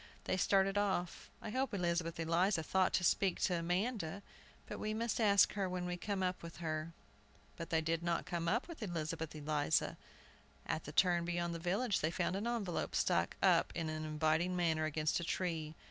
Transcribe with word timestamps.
They 0.23 0.35
started 0.35 0.79
off. 0.79 1.29
"I 1.43 1.51
hope 1.51 1.75
Elizabeth 1.75 2.19
Eliza 2.19 2.63
thought 2.63 2.91
to 2.93 3.03
speak 3.03 3.39
to 3.41 3.59
Amanda, 3.59 4.23
but 4.65 4.79
we 4.79 4.95
must 4.95 5.21
ask 5.21 5.53
her 5.53 5.69
when 5.69 5.85
we 5.85 5.95
come 5.95 6.23
up 6.23 6.41
with 6.41 6.57
her." 6.57 6.91
But 7.55 7.69
they 7.69 7.81
did 7.81 8.01
not 8.01 8.25
come 8.25 8.47
up 8.47 8.67
with 8.67 8.81
Elizabeth 8.81 9.35
Eliza. 9.35 9.97
At 10.65 10.85
the 10.85 10.91
turn 10.91 11.23
beyond 11.23 11.53
the 11.53 11.59
village, 11.59 11.99
they 11.99 12.09
found 12.09 12.35
an 12.35 12.47
envelope 12.47 12.95
struck 12.95 13.35
up 13.43 13.71
in 13.75 13.89
an 13.89 14.03
inviting 14.03 14.55
manner 14.55 14.85
against 14.85 15.19
a 15.19 15.23
tree. 15.23 15.75